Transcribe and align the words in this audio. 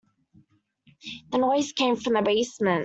The 1.29 1.37
noise 1.37 1.73
came 1.73 1.95
from 1.95 2.13
the 2.13 2.23
basement. 2.23 2.79